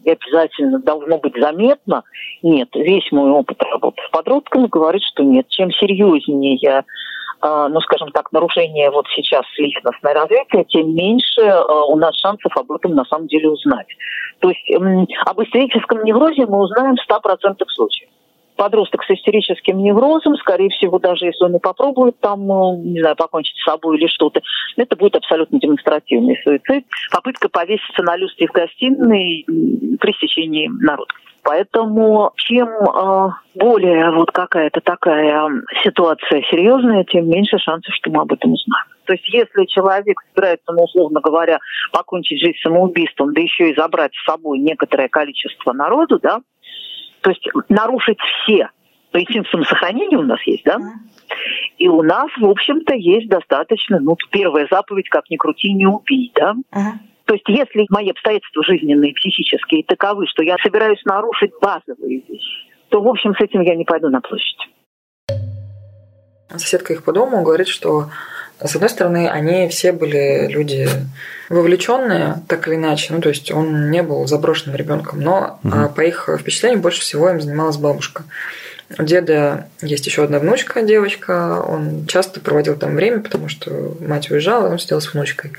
и 0.04 0.12
обязательно 0.12 0.80
должно 0.80 1.18
быть 1.18 1.34
заметно. 1.38 2.04
Нет, 2.44 2.70
весь 2.76 3.12
мой 3.12 3.32
опыт 3.32 3.62
работы 3.64 4.02
с 4.08 4.10
подростками 4.12 4.68
говорит, 4.68 5.02
что 5.04 5.24
нет. 5.24 5.48
Чем 5.50 5.72
серьезнее 5.72 6.84
а, 7.40 7.70
ну, 7.70 7.80
скажем 7.82 8.12
так, 8.12 8.32
нарушение 8.32 8.90
вот 8.90 9.06
сейчас 9.16 9.46
личностное 9.58 10.14
развитие, 10.14 10.66
тем 10.66 10.96
меньше 10.96 11.42
а, 11.42 11.86
у 11.86 11.96
нас 11.96 12.16
шансов 12.16 12.56
об 12.56 12.72
этом 12.72 12.96
на 12.96 13.06
самом 13.06 13.28
деле 13.28 13.50
узнать. 13.50 13.88
То 14.40 14.50
есть 14.50 14.62
об 15.26 15.42
истерическом 15.44 16.04
неврозе 16.04 16.46
мы 16.48 16.60
узнаем 16.60 16.96
в 16.96 17.12
100% 17.12 17.64
случаев 17.68 18.10
подросток 18.58 19.04
с 19.04 19.10
истерическим 19.12 19.78
неврозом, 19.78 20.36
скорее 20.36 20.70
всего, 20.70 21.00
даже 21.00 21.26
если 21.26 21.46
он 21.46 21.56
и 21.56 21.60
попробует 21.60 22.20
там, 22.20 22.46
ну, 22.46 22.82
не 22.84 23.00
знаю, 23.00 23.16
покончить 23.16 23.58
с 23.58 23.64
собой 23.64 23.98
или 23.98 24.08
что-то, 24.08 24.42
это 24.76 24.96
будет 24.96 25.16
абсолютно 25.16 25.60
демонстративный 25.60 26.38
суицид. 26.44 26.86
Попытка 27.12 27.48
повеситься 27.50 28.04
на 28.04 28.18
люстре 28.18 28.48
в 28.48 28.52
гостиной 28.52 29.46
при 30.00 30.14
стечении 30.14 30.70
народа. 30.82 31.14
Поэтому 31.44 32.34
чем 32.36 32.68
э, 32.68 33.30
более 33.56 34.12
вот 34.12 34.32
какая-то 34.32 34.82
такая 34.82 35.50
ситуация 35.82 36.42
серьезная, 36.52 37.06
тем 37.06 37.30
меньше 37.30 37.58
шансов, 37.58 37.96
что 37.96 38.12
мы 38.12 38.24
об 38.24 38.34
этом 38.34 38.52
узнаем. 38.52 38.86
То 39.06 39.14
есть 39.14 39.26
если 39.34 39.64
человек 39.66 40.20
собирается, 40.28 40.74
ну, 40.74 40.84
условно 40.84 41.22
говоря, 41.22 41.60
покончить 41.94 42.42
жизнь 42.42 42.58
самоубийством, 42.62 43.34
да 43.34 43.40
еще 43.40 43.70
и 43.70 43.76
забрать 43.76 44.12
с 44.14 44.26
собой 44.30 44.60
некоторое 44.60 45.08
количество 45.08 45.72
народу, 45.72 46.20
да, 46.22 46.42
то 47.28 47.32
есть 47.32 47.46
нарушить 47.68 48.20
все. 48.22 48.70
То 49.12 49.20
есть 49.20 49.32
самосохранение 49.52 50.18
у 50.18 50.24
нас 50.24 50.40
есть, 50.46 50.64
да? 50.64 50.78
И 51.78 51.90
у 51.90 52.02
нас, 52.02 52.30
в 52.40 52.46
общем-то, 52.46 52.96
есть 52.96 53.28
достаточно, 53.28 54.00
ну, 54.00 54.16
первая 54.32 54.66
заповедь, 54.72 55.10
как 55.10 55.30
ни 55.30 55.36
крути, 55.36 55.74
не 55.74 55.86
убей, 55.86 56.32
да? 56.34 56.56
То 57.26 57.34
есть 57.34 57.44
если 57.50 57.86
мои 57.90 58.12
обстоятельства 58.12 58.64
жизненные, 58.64 59.14
психические 59.14 59.84
таковы, 59.84 60.26
что 60.28 60.42
я 60.42 60.56
собираюсь 60.64 61.04
нарушить 61.04 61.52
базовые 61.62 62.24
вещи, 62.30 62.72
то, 62.88 63.02
в 63.02 63.08
общем, 63.10 63.36
с 63.36 63.42
этим 63.42 63.60
я 63.60 63.76
не 63.76 63.84
пойду 63.84 64.08
на 64.08 64.22
площадь. 64.22 64.70
Соседка 66.52 66.94
их 66.94 67.04
по 67.04 67.12
дому 67.12 67.44
говорит, 67.44 67.68
что 67.68 68.06
с 68.64 68.76
одной 68.76 68.90
стороны, 68.90 69.30
они 69.30 69.68
все 69.70 69.92
были 69.92 70.48
люди 70.48 70.90
вовлеченные, 71.50 72.42
так 72.48 72.68
или 72.68 72.76
иначе. 72.76 73.14
Ну, 73.14 73.22
то 73.22 73.30
есть 73.30 73.52
он 73.52 73.92
не 73.92 74.02
был 74.04 74.26
заброшенным 74.28 74.76
ребенком, 74.76 75.22
но 75.22 75.60
угу. 75.64 75.90
по 75.96 76.02
их 76.02 76.30
впечатлениям 76.40 76.82
больше 76.82 77.02
всего 77.02 77.30
им 77.30 77.42
занималась 77.42 77.78
бабушка. 77.78 78.24
У 78.98 79.04
деда 79.04 79.68
есть 79.82 80.06
еще 80.06 80.24
одна 80.24 80.40
внучка, 80.40 80.82
девочка. 80.82 81.62
Он 81.62 82.06
часто 82.08 82.40
проводил 82.40 82.78
там 82.78 82.96
время, 82.96 83.20
потому 83.20 83.50
что 83.50 83.98
мать 84.00 84.32
уезжала, 84.32 84.68
и 84.68 84.72
он 84.72 84.80
сидел 84.80 85.02
с 85.02 85.14
внучкой. 85.14 85.52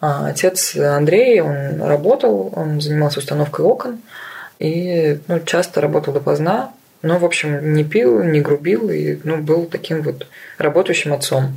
А 0.00 0.26
отец 0.26 0.76
Андрей, 0.76 1.40
он 1.40 1.80
работал, 1.80 2.52
он 2.56 2.80
занимался 2.80 3.20
установкой 3.20 3.64
окон 3.64 4.00
и 4.58 5.18
ну, 5.28 5.40
часто 5.40 5.80
работал 5.80 6.12
допоздна, 6.12 6.72
но, 7.02 7.18
в 7.18 7.24
общем, 7.24 7.74
не 7.74 7.84
пил, 7.84 8.22
не 8.22 8.40
грубил 8.40 8.90
и 8.90 9.18
ну, 9.22 9.38
был 9.38 9.66
таким 9.66 10.02
вот 10.02 10.26
работающим 10.58 11.12
отцом. 11.12 11.56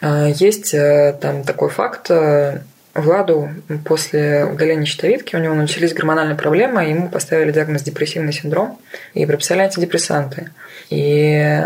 А, 0.00 0.28
есть 0.28 0.74
э, 0.74 1.16
там 1.20 1.44
такой 1.44 1.70
факт. 1.70 2.10
Э, 2.10 2.60
Владу 2.94 3.50
после 3.84 4.46
удаления 4.46 4.86
щитовидки 4.86 5.36
у 5.36 5.38
него 5.38 5.54
начались 5.54 5.92
гормональные 5.92 6.36
проблемы, 6.36 6.82
ему 6.84 7.10
поставили 7.10 7.52
диагноз 7.52 7.82
депрессивный 7.82 8.32
синдром 8.32 8.78
и 9.12 9.26
прописали 9.26 9.60
антидепрессанты. 9.60 10.50
И 10.88 11.62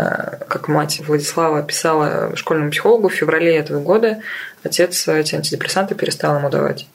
как 0.47 0.67
мать 0.67 1.01
Владислава 1.07 1.63
писала 1.63 2.35
школьному 2.35 2.71
психологу 2.71 3.07
в 3.07 3.13
феврале 3.13 3.55
этого 3.55 3.79
года, 3.79 4.19
отец 4.63 5.07
эти 5.07 5.35
антидепрессанты 5.35 5.95
перестал 5.95 6.37
ему 6.37 6.49
давать. 6.49 6.87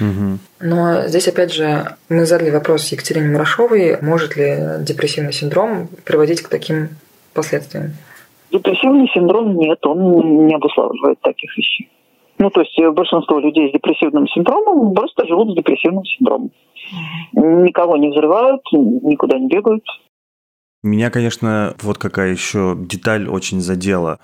Угу. 0.00 0.38
Но 0.60 1.06
здесь, 1.08 1.28
опять 1.28 1.52
же, 1.52 1.96
мы 2.08 2.24
задали 2.24 2.50
вопрос 2.50 2.88
Екатерине 2.88 3.28
Мурашовой, 3.28 3.98
может 4.00 4.36
ли 4.36 4.58
депрессивный 4.80 5.32
синдром 5.32 5.88
приводить 6.04 6.42
к 6.42 6.48
таким 6.48 6.90
последствиям. 7.34 7.94
Депрессивный 8.52 9.08
синдром 9.14 9.56
нет, 9.56 9.84
он 9.86 10.46
не 10.46 10.54
обуславливает 10.54 11.18
таких 11.20 11.56
вещей. 11.56 11.88
Ну, 12.38 12.50
то 12.50 12.60
есть 12.60 12.78
э, 12.78 12.90
большинство 12.90 13.38
людей 13.38 13.70
с 13.70 13.72
депрессивным 13.72 14.28
синдромом 14.28 14.94
просто 14.94 15.26
живут 15.26 15.52
с 15.52 15.56
депрессивным 15.56 16.04
синдромом. 16.04 16.50
Никого 17.32 17.96
не 17.96 18.10
взрывают, 18.10 18.60
никуда 18.72 19.38
не 19.38 19.48
бегают. 19.48 19.84
Меня, 20.82 21.10
конечно, 21.10 21.74
вот 21.80 21.96
какая 21.96 22.32
еще 22.32 22.76
деталь 22.76 23.28
очень 23.28 23.60
задела. 23.60 24.18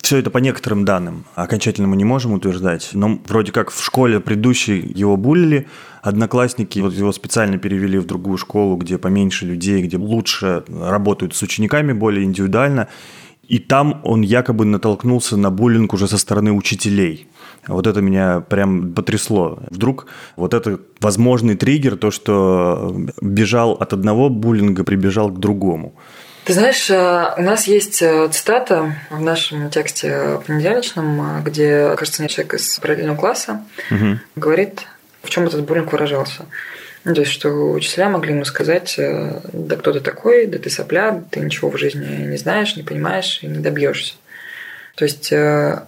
Все 0.00 0.16
это 0.16 0.30
по 0.30 0.38
некоторым 0.38 0.84
данным. 0.84 1.24
Окончательно 1.34 1.86
мы 1.86 1.96
не 1.96 2.04
можем 2.04 2.32
утверждать. 2.32 2.90
Но 2.94 3.18
вроде 3.26 3.52
как 3.52 3.70
в 3.70 3.84
школе 3.84 4.18
предыдущей 4.18 4.80
его 4.80 5.16
булили, 5.16 5.68
одноклассники 6.02 6.80
вот 6.80 6.94
его 6.94 7.12
специально 7.12 7.58
перевели 7.58 7.98
в 7.98 8.06
другую 8.06 8.38
школу, 8.38 8.76
где 8.76 8.96
поменьше 8.96 9.44
людей, 9.44 9.82
где 9.82 9.98
лучше 9.98 10.64
работают 10.68 11.36
с 11.36 11.42
учениками, 11.42 11.92
более 11.92 12.24
индивидуально. 12.24 12.88
И 13.50 13.58
там 13.58 14.00
он 14.04 14.22
якобы 14.22 14.64
натолкнулся 14.64 15.36
на 15.36 15.50
буллинг 15.50 15.92
уже 15.92 16.06
со 16.06 16.18
стороны 16.18 16.52
учителей. 16.52 17.26
Вот 17.66 17.88
это 17.88 18.00
меня 18.00 18.40
прям 18.40 18.92
потрясло. 18.92 19.58
Вдруг 19.70 20.06
вот 20.36 20.54
это 20.54 20.78
возможный 21.00 21.56
триггер, 21.56 21.96
то, 21.96 22.12
что 22.12 22.94
бежал 23.20 23.72
от 23.72 23.92
одного 23.92 24.28
буллинга, 24.28 24.84
прибежал 24.84 25.30
к 25.30 25.40
другому. 25.40 25.94
Ты 26.44 26.52
знаешь, 26.52 26.88
э, 26.90 27.34
у 27.38 27.42
нас 27.42 27.66
есть 27.66 28.00
э, 28.02 28.28
цитата 28.28 28.94
в 29.10 29.20
нашем 29.20 29.68
тексте 29.68 30.40
понедельничном, 30.46 31.20
э, 31.20 31.42
где, 31.42 31.94
кажется, 31.96 32.28
человек 32.28 32.54
из 32.54 32.78
параллельного 32.78 33.16
класса 33.16 33.64
угу. 33.90 34.18
говорит, 34.36 34.86
в 35.24 35.28
чем 35.28 35.44
этот 35.44 35.66
буллинг 35.66 35.92
выражался. 35.92 36.46
Ну, 37.04 37.14
то 37.14 37.22
есть, 37.22 37.32
что 37.32 37.48
учителя 37.72 38.10
могли 38.10 38.34
ему 38.34 38.44
сказать, 38.44 38.96
э, 38.98 39.40
да 39.52 39.76
кто 39.76 39.92
ты 39.92 40.00
такой, 40.00 40.46
да 40.46 40.58
ты 40.58 40.68
сопля, 40.68 41.22
ты 41.30 41.40
ничего 41.40 41.70
в 41.70 41.78
жизни 41.78 42.26
не 42.26 42.36
знаешь, 42.36 42.76
не 42.76 42.82
понимаешь 42.82 43.38
и 43.42 43.46
не 43.46 43.58
добьешься. 43.58 44.14
То 44.96 45.04
есть, 45.04 45.32
э, 45.32 45.80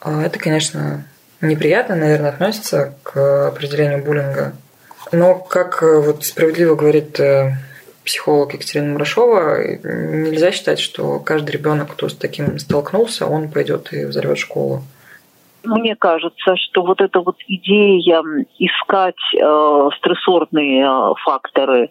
а 0.00 0.22
это, 0.22 0.38
конечно, 0.38 1.06
неприятно, 1.40 1.96
наверное, 1.96 2.30
относится 2.30 2.94
к 3.02 3.48
определению 3.48 4.04
буллинга. 4.04 4.52
Но, 5.10 5.36
как 5.36 5.82
э, 5.82 6.00
вот 6.00 6.26
справедливо 6.26 6.74
говорит 6.74 7.18
психолог 8.04 8.52
Екатерина 8.52 8.92
Мурашова, 8.92 9.62
нельзя 9.82 10.52
считать, 10.52 10.80
что 10.80 11.18
каждый 11.18 11.52
ребенок, 11.52 11.92
кто 11.92 12.10
с 12.10 12.14
таким 12.14 12.58
столкнулся, 12.58 13.26
он 13.26 13.50
пойдет 13.50 13.92
и 13.92 14.04
взорвет 14.04 14.38
школу 14.38 14.84
мне 15.64 15.96
кажется, 15.96 16.56
что 16.56 16.82
вот 16.82 17.00
эта 17.00 17.20
вот 17.20 17.36
идея 17.46 18.22
искать 18.58 19.14
э, 19.34 19.88
стрессорные 19.98 20.84
э, 20.84 21.14
факторы 21.24 21.90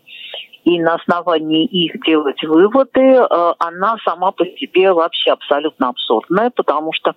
и 0.63 0.79
на 0.79 0.95
основании 0.95 1.65
их 1.65 2.01
делать 2.05 2.43
выводы, 2.43 3.01
э, 3.01 3.53
она 3.59 3.97
сама 4.03 4.31
по 4.31 4.45
себе 4.45 4.93
вообще 4.93 5.31
абсолютно 5.31 5.89
абсурдная, 5.89 6.50
потому 6.50 6.93
что 6.93 7.13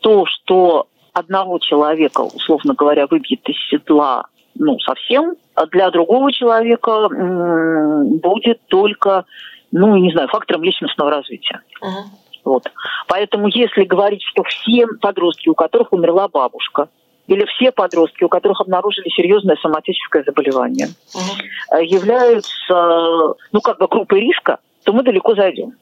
то, 0.00 0.24
что 0.26 0.86
одного 1.12 1.58
человека, 1.58 2.20
условно 2.20 2.74
говоря, 2.74 3.06
выбьет 3.06 3.48
из 3.48 3.56
седла 3.68 4.26
ну, 4.54 4.78
совсем, 4.80 5.34
а 5.54 5.66
для 5.66 5.90
другого 5.90 6.32
человека 6.32 7.08
м- 7.10 8.18
будет 8.18 8.60
только, 8.68 9.24
ну, 9.70 9.96
не 9.96 10.12
знаю, 10.12 10.28
фактором 10.28 10.62
личностного 10.62 11.10
развития. 11.10 11.60
Uh-huh. 11.82 12.21
Вот. 12.44 12.64
Поэтому 13.08 13.48
если 13.48 13.84
говорить, 13.84 14.22
что 14.22 14.42
все 14.42 14.86
подростки, 15.00 15.48
у 15.48 15.54
которых 15.54 15.92
умерла 15.92 16.28
бабушка, 16.28 16.88
или 17.28 17.44
все 17.44 17.70
подростки, 17.70 18.24
у 18.24 18.28
которых 18.28 18.60
обнаружили 18.60 19.08
серьезное 19.10 19.56
соматическое 19.62 20.24
заболевание, 20.24 20.88
угу. 21.14 21.78
являются, 21.82 23.34
ну, 23.52 23.60
как 23.62 23.78
бы 23.78 23.86
группой 23.86 24.20
риска, 24.20 24.58
то 24.84 24.92
мы 24.92 25.02
далеко 25.02 25.34
зайдем. 25.34 25.74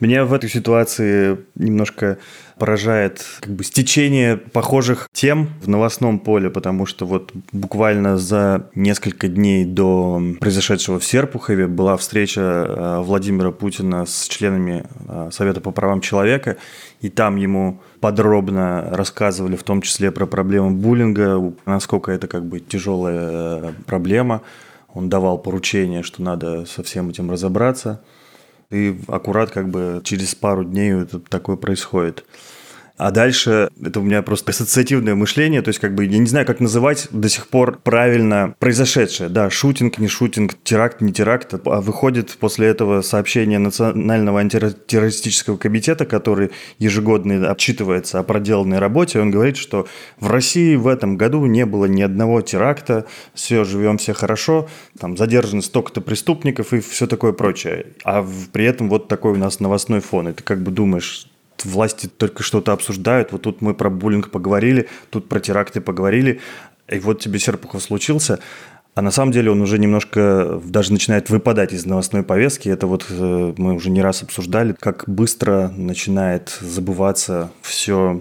Меня 0.00 0.24
в 0.24 0.32
этой 0.32 0.48
ситуации 0.48 1.38
немножко 1.56 2.18
поражает 2.56 3.24
как 3.40 3.52
бы 3.52 3.64
стечение 3.64 4.36
похожих 4.36 5.08
тем 5.12 5.48
в 5.60 5.68
новостном 5.68 6.20
поле, 6.20 6.50
потому 6.50 6.86
что 6.86 7.04
вот 7.04 7.32
буквально 7.50 8.16
за 8.16 8.70
несколько 8.76 9.26
дней 9.26 9.64
до 9.64 10.22
произошедшего 10.38 11.00
в 11.00 11.04
Серпухове 11.04 11.66
была 11.66 11.96
встреча 11.96 12.40
э, 12.40 13.00
Владимира 13.00 13.50
Путина 13.50 14.06
с 14.06 14.28
членами 14.28 14.84
э, 15.08 15.30
Совета 15.32 15.60
по 15.60 15.72
правам 15.72 16.00
человека, 16.00 16.58
и 17.00 17.08
там 17.08 17.34
ему 17.34 17.80
подробно 17.98 18.90
рассказывали 18.92 19.56
в 19.56 19.64
том 19.64 19.82
числе 19.82 20.12
про 20.12 20.26
проблему 20.26 20.70
буллинга, 20.70 21.52
насколько 21.66 22.12
это 22.12 22.28
как 22.28 22.46
бы 22.46 22.60
тяжелая 22.60 23.18
э, 23.20 23.72
проблема. 23.84 24.42
Он 24.94 25.08
давал 25.08 25.38
поручение, 25.38 26.04
что 26.04 26.22
надо 26.22 26.66
со 26.66 26.84
всем 26.84 27.08
этим 27.08 27.32
разобраться– 27.32 28.00
и 28.70 28.98
аккурат 29.08 29.50
как 29.50 29.68
бы 29.70 30.00
через 30.04 30.34
пару 30.34 30.64
дней 30.64 30.92
это 30.92 31.18
такое 31.20 31.56
происходит. 31.56 32.24
А 32.98 33.12
дальше 33.12 33.70
это 33.80 34.00
у 34.00 34.02
меня 34.02 34.22
просто 34.22 34.50
ассоциативное 34.50 35.14
мышление, 35.14 35.62
то 35.62 35.68
есть 35.68 35.78
как 35.78 35.94
бы 35.94 36.04
я 36.04 36.18
не 36.18 36.26
знаю, 36.26 36.44
как 36.44 36.58
называть 36.58 37.06
до 37.12 37.28
сих 37.28 37.46
пор 37.46 37.78
правильно 37.78 38.56
произошедшее. 38.58 39.28
Да, 39.28 39.50
шутинг, 39.50 39.98
не 39.98 40.08
шутинг, 40.08 40.56
теракт, 40.64 41.00
не 41.00 41.12
теракт. 41.12 41.54
А 41.54 41.80
выходит 41.80 42.36
после 42.40 42.66
этого 42.66 43.02
сообщение 43.02 43.60
Национального 43.60 44.40
антитеррористического 44.40 45.56
комитета, 45.56 46.06
который 46.06 46.50
ежегодно 46.78 47.50
отчитывается 47.50 48.18
о 48.18 48.24
проделанной 48.24 48.80
работе. 48.80 49.20
Он 49.20 49.30
говорит, 49.30 49.56
что 49.56 49.86
в 50.18 50.28
России 50.28 50.74
в 50.74 50.88
этом 50.88 51.16
году 51.16 51.46
не 51.46 51.66
было 51.66 51.84
ни 51.84 52.02
одного 52.02 52.40
теракта, 52.40 53.06
все, 53.32 53.62
живем 53.62 53.98
все 53.98 54.12
хорошо, 54.12 54.68
там 54.98 55.16
задержано 55.16 55.62
столько-то 55.62 56.00
преступников 56.00 56.72
и 56.72 56.80
все 56.80 57.06
такое 57.06 57.32
прочее. 57.32 57.86
А 58.02 58.26
при 58.52 58.64
этом 58.64 58.88
вот 58.88 59.06
такой 59.06 59.32
у 59.32 59.36
нас 59.36 59.60
новостной 59.60 60.00
фон. 60.00 60.28
И 60.28 60.32
ты 60.32 60.42
как 60.42 60.62
бы 60.64 60.72
думаешь, 60.72 61.28
власти 61.64 62.06
только 62.06 62.42
что-то 62.42 62.72
обсуждают. 62.72 63.32
Вот 63.32 63.42
тут 63.42 63.60
мы 63.60 63.74
про 63.74 63.90
буллинг 63.90 64.30
поговорили, 64.30 64.88
тут 65.10 65.28
про 65.28 65.40
теракты 65.40 65.80
поговорили, 65.80 66.40
и 66.88 66.98
вот 66.98 67.20
тебе 67.20 67.38
Серпухов 67.38 67.82
случился. 67.82 68.40
А 68.94 69.02
на 69.02 69.12
самом 69.12 69.30
деле 69.30 69.52
он 69.52 69.60
уже 69.60 69.78
немножко 69.78 70.60
даже 70.64 70.92
начинает 70.92 71.30
выпадать 71.30 71.72
из 71.72 71.86
новостной 71.86 72.24
повестки. 72.24 72.68
Это 72.68 72.88
вот 72.88 73.06
э, 73.08 73.54
мы 73.56 73.74
уже 73.74 73.90
не 73.90 74.02
раз 74.02 74.24
обсуждали, 74.24 74.74
как 74.78 75.04
быстро 75.06 75.68
начинает 75.68 76.58
забываться 76.60 77.52
все. 77.62 78.20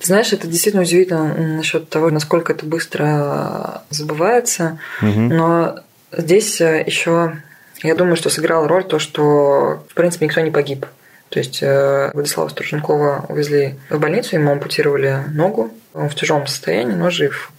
Знаешь, 0.00 0.32
это 0.32 0.48
действительно 0.48 0.82
удивительно 0.82 1.32
насчет 1.34 1.88
того, 1.88 2.10
насколько 2.10 2.52
это 2.52 2.66
быстро 2.66 3.82
забывается. 3.90 4.80
Угу. 5.00 5.20
Но 5.20 5.78
здесь 6.10 6.60
э, 6.60 6.82
еще, 6.84 7.36
я 7.84 7.94
думаю, 7.94 8.16
что 8.16 8.28
сыграла 8.28 8.66
роль 8.66 8.82
то, 8.82 8.98
что, 8.98 9.84
в 9.88 9.94
принципе, 9.94 10.26
никто 10.26 10.40
не 10.40 10.50
погиб. 10.50 10.86
То 11.28 11.38
есть 11.40 11.62
э, 11.62 12.10
Владислава 12.14 12.48
Струженкова 12.48 13.26
увезли 13.28 13.74
в 13.90 13.98
больницу, 13.98 14.36
ему 14.36 14.52
ампутировали 14.52 15.24
ногу. 15.28 15.70
Он 15.92 16.08
в 16.08 16.14
тяжелом 16.14 16.46
состоянии, 16.46 16.94
но 16.94 17.10
жив. 17.10 17.50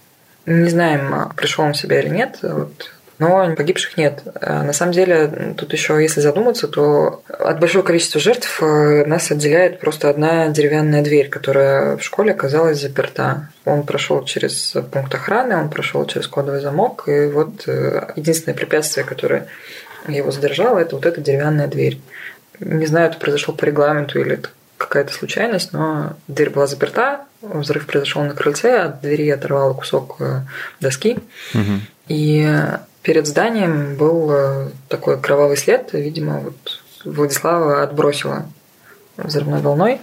Не 0.46 0.70
знаем, 0.70 1.30
пришел 1.36 1.64
он 1.64 1.74
в 1.74 1.76
себя 1.76 2.00
или 2.00 2.08
нет. 2.08 2.38
Вот. 2.42 2.92
Но 3.18 3.54
погибших 3.54 3.98
нет. 3.98 4.22
Э, 4.40 4.62
на 4.62 4.72
самом 4.72 4.92
деле, 4.92 5.54
тут 5.56 5.72
еще, 5.72 6.00
если 6.00 6.20
задуматься, 6.20 6.66
то 6.66 7.22
от 7.28 7.60
большого 7.60 7.82
количества 7.82 8.20
жертв 8.20 8.62
э, 8.62 9.04
нас 9.04 9.30
отделяет 9.30 9.80
просто 9.80 10.08
одна 10.08 10.48
деревянная 10.48 11.02
дверь, 11.02 11.28
которая 11.28 11.98
в 11.98 12.02
школе 12.02 12.32
оказалась 12.32 12.80
заперта. 12.80 13.48
Он 13.66 13.82
прошел 13.82 14.24
через 14.24 14.74
пункт 14.90 15.14
охраны, 15.14 15.56
он 15.56 15.68
прошел 15.68 16.06
через 16.06 16.26
кодовый 16.26 16.60
замок, 16.60 17.04
и 17.06 17.26
вот 17.26 17.66
единственное 18.16 18.56
препятствие, 18.56 19.04
которое 19.04 19.46
его 20.06 20.30
задержало, 20.30 20.78
это 20.78 20.96
вот 20.96 21.06
эта 21.06 21.20
деревянная 21.20 21.66
дверь. 21.66 22.00
Не 22.60 22.86
знаю, 22.86 23.10
это 23.10 23.18
произошло 23.18 23.54
по 23.54 23.64
регламенту 23.64 24.20
или 24.20 24.34
это 24.34 24.50
какая-то 24.76 25.12
случайность, 25.12 25.72
но 25.72 26.16
дверь 26.28 26.50
была 26.50 26.66
заперта, 26.66 27.20
взрыв 27.42 27.86
произошел 27.86 28.22
на 28.22 28.34
крыльце, 28.34 28.78
от 28.78 29.00
двери 29.00 29.28
оторвало 29.28 29.74
кусок 29.74 30.16
э, 30.20 30.40
доски. 30.80 31.18
Угу. 31.54 31.80
И 32.08 32.58
перед 33.02 33.26
зданием 33.26 33.96
был 33.96 34.30
э, 34.30 34.68
такой 34.88 35.20
кровавый 35.20 35.56
след, 35.56 35.92
видимо, 35.92 36.40
вот 36.40 36.80
Владислава 37.04 37.82
отбросила 37.82 38.46
взрывной 39.16 39.60
волной. 39.60 40.00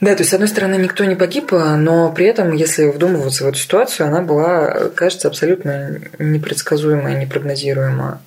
Да, 0.00 0.14
то 0.14 0.22
есть, 0.22 0.30
с 0.30 0.34
одной 0.34 0.48
стороны, 0.48 0.74
никто 0.74 1.04
не 1.04 1.14
погиб, 1.14 1.52
но 1.52 2.10
при 2.10 2.26
этом, 2.26 2.52
если 2.52 2.86
вдумываться 2.86 3.44
в 3.44 3.48
эту 3.48 3.58
ситуацию, 3.58 4.08
она 4.08 4.20
была, 4.20 4.88
кажется, 4.96 5.28
абсолютно 5.28 6.00
непредсказуемая, 6.18 7.20
непрогнозируемая. 7.20 8.18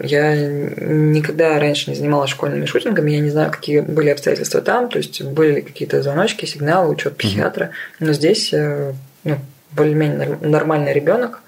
Я 0.00 0.34
никогда 0.36 1.58
раньше 1.58 1.90
не 1.90 1.96
занималась 1.96 2.30
школьными 2.30 2.66
шутингами, 2.66 3.12
я 3.12 3.20
не 3.20 3.30
знаю, 3.30 3.50
какие 3.50 3.80
были 3.80 4.10
обстоятельства 4.10 4.60
там, 4.60 4.88
то 4.88 4.98
есть 4.98 5.22
были 5.22 5.60
какие-то 5.60 6.02
звоночки, 6.02 6.46
сигналы, 6.46 6.90
учет 6.90 7.16
психиатра, 7.16 7.70
но 8.00 8.12
здесь 8.12 8.52
э, 8.52 8.92
ну, 9.22 9.38
более-менее 9.72 10.38
нормальный 10.40 10.92
ребенок 10.92 11.40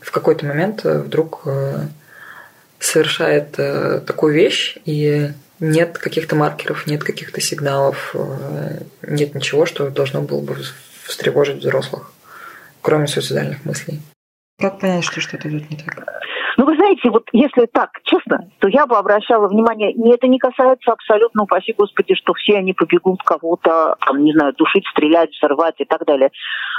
в 0.00 0.10
какой-то 0.10 0.46
момент 0.46 0.84
э, 0.84 0.98
вдруг 0.98 1.42
э, 1.46 1.86
совершает 2.78 3.52
такую 3.52 4.34
вещь, 4.34 4.76
и 4.84 5.30
нет 5.58 5.98
каких-то 5.98 6.36
маркеров, 6.36 6.86
нет 6.86 7.02
каких-то 7.02 7.40
сигналов, 7.40 8.14
нет 9.00 9.34
ничего, 9.34 9.64
что 9.64 9.88
должно 9.88 10.20
было 10.20 10.40
бы 10.40 10.56
встревожить 11.04 11.58
взрослых, 11.58 12.12
кроме 12.82 13.06
суицидальных 13.06 13.64
мыслей. 13.64 14.02
Как 14.58 14.80
понять, 14.80 15.04
что 15.04 15.20
что-то 15.20 15.48
идет 15.48 15.70
не 15.70 15.78
так? 15.78 16.04
Ну, 16.56 16.66
вы 16.66 16.76
знаете, 16.76 17.10
вот 17.10 17.24
если 17.32 17.66
так, 17.66 17.90
честно, 18.04 18.48
то 18.60 18.68
я 18.68 18.86
бы 18.86 18.96
обращала 18.96 19.48
внимание, 19.48 19.92
не 19.94 20.12
это 20.12 20.28
не 20.28 20.38
касается 20.38 20.92
абсолютно, 20.92 21.44
упаси 21.44 21.74
Господи, 21.76 22.14
что 22.14 22.32
все 22.34 22.58
они 22.58 22.72
побегут 22.72 23.22
кого-то, 23.22 23.96
там, 24.06 24.22
не 24.22 24.32
знаю, 24.32 24.54
душить, 24.54 24.84
стрелять, 24.92 25.30
взорвать 25.30 25.76
и 25.78 25.84
так 25.84 26.04
далее. 26.04 26.30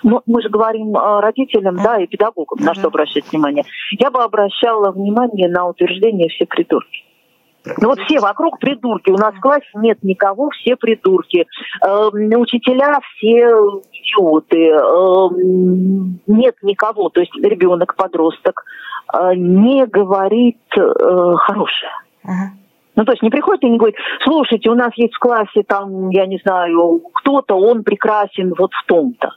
Но 0.03 0.21
мы 0.25 0.41
же 0.41 0.49
говорим 0.49 0.95
родителям, 0.95 1.77
да, 1.77 1.97
и 2.01 2.07
педагогам, 2.07 2.63
на 2.63 2.73
что 2.73 2.87
обращать 2.87 3.29
внимание. 3.31 3.65
Я 3.99 4.11
бы 4.11 4.23
обращала 4.23 4.91
внимание 4.91 5.49
на 5.49 5.67
утверждение 5.67 6.29
«все 6.29 6.45
придурки». 6.45 7.03
Ну 7.81 7.89
вот 7.89 7.99
все 8.01 8.19
вокруг 8.19 8.59
придурки. 8.59 9.09
У 9.09 9.17
нас 9.17 9.33
в 9.33 9.39
классе 9.39 9.65
нет 9.75 10.03
никого, 10.03 10.49
все 10.51 10.75
придурки. 10.75 11.47
Э, 11.83 12.09
учителя 12.37 12.99
все 13.17 13.49
идиоты. 13.91 14.67
Э, 14.67 15.29
нет 16.27 16.55
никого. 16.61 17.09
То 17.09 17.21
есть 17.21 17.35
ребенок, 17.35 17.95
подросток 17.95 18.63
э, 18.63 18.85
не 19.35 19.85
говорит 19.85 20.59
э, 20.77 21.33
хорошее. 21.37 21.91
Ну, 22.97 23.03
то 23.03 23.11
есть 23.11 23.21
не 23.21 23.29
приходит 23.29 23.63
и 23.63 23.69
не 23.69 23.77
говорит, 23.77 23.97
слушайте, 24.23 24.69
у 24.69 24.75
нас 24.75 24.91
есть 24.95 25.15
в 25.15 25.19
классе 25.19 25.63
там, 25.67 26.09
я 26.11 26.25
не 26.25 26.37
знаю, 26.37 27.01
кто-то, 27.13 27.55
он 27.55 27.83
прекрасен 27.83 28.53
вот 28.57 28.71
в 28.73 28.85
том-то 28.85 29.31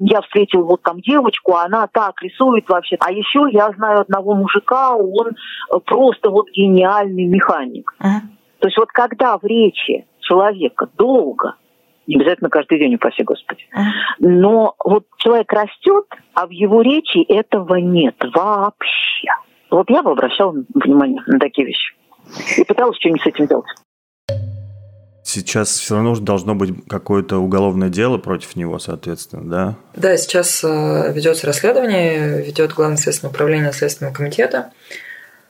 я 0.00 0.20
встретил 0.22 0.64
вот 0.64 0.82
там 0.82 1.00
девочку, 1.00 1.54
а 1.54 1.64
она 1.64 1.86
так 1.86 2.20
рисует 2.22 2.68
вообще. 2.68 2.96
А 3.00 3.10
еще 3.10 3.46
я 3.50 3.70
знаю 3.70 4.00
одного 4.00 4.34
мужика, 4.34 4.94
он 4.94 5.28
э, 5.28 5.78
просто 5.84 6.30
вот 6.30 6.50
гениальный 6.50 7.24
механик. 7.24 7.94
Uh-huh. 8.00 8.20
То 8.60 8.68
есть 8.68 8.78
вот 8.78 8.88
когда 8.90 9.38
в 9.38 9.44
речи 9.44 10.06
человека 10.20 10.88
долго, 10.96 11.54
не 12.06 12.16
обязательно 12.16 12.50
каждый 12.50 12.78
день, 12.78 12.94
упаси 12.94 13.22
Господи, 13.22 13.64
но 14.18 14.74
вот 14.84 15.04
человек 15.18 15.52
растет, 15.52 16.04
а 16.34 16.46
в 16.46 16.50
его 16.50 16.82
речи 16.82 17.22
этого 17.22 17.76
нет 17.76 18.16
вообще. 18.34 19.28
Вот 19.70 19.90
я 19.90 20.02
бы 20.02 20.12
обращала 20.12 20.54
внимание 20.74 21.22
на 21.26 21.38
такие 21.38 21.66
вещи 21.66 21.94
и 22.56 22.64
пыталась 22.64 22.96
что-нибудь 22.98 23.22
с 23.22 23.26
этим 23.26 23.46
делать 23.46 23.66
сейчас 25.26 25.78
все 25.78 25.96
равно 25.96 26.14
должно 26.16 26.54
быть 26.54 26.72
какое-то 26.88 27.38
уголовное 27.38 27.88
дело 27.88 28.18
против 28.18 28.56
него, 28.56 28.78
соответственно, 28.78 29.50
да? 29.50 29.76
Да, 29.94 30.16
сейчас 30.16 30.62
э, 30.64 31.12
ведется 31.12 31.46
расследование, 31.46 32.42
ведет 32.42 32.72
Главное 32.72 32.96
следственное 32.96 33.32
управление 33.32 33.72
Следственного 33.72 34.14
комитета. 34.14 34.70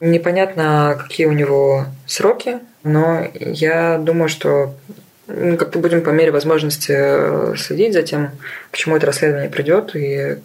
Непонятно, 0.01 0.99
какие 1.01 1.27
у 1.27 1.33
него 1.33 1.87
сроки, 2.07 2.59
но 2.85 3.27
я 3.35 3.99
думаю, 3.99 4.29
что 4.29 4.75
как-то 5.27 5.79
будем 5.79 6.03
по 6.03 6.11
мере 6.11 6.31
возможности 6.31 6.93
э, 6.95 7.55
следить 7.57 7.93
за 7.93 8.03
тем, 8.03 8.31
к 8.71 8.77
чему 8.77 8.97
это 8.97 9.07
расследование 9.07 9.51
придет 9.51 9.97
и 9.97 10.39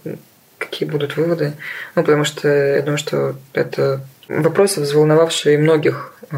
какие 0.57 0.87
будут 0.87 1.17
выводы. 1.17 1.53
Ну, 1.95 2.03
потому 2.03 2.23
что 2.23 2.47
я 2.47 2.81
думаю, 2.81 2.97
что 2.97 3.35
это 3.53 4.01
вопросы, 4.27 4.81
взволновавшие 4.81 5.57
многих 5.57 6.13
э, 6.31 6.37